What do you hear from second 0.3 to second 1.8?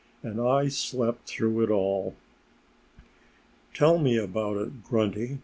I slept through it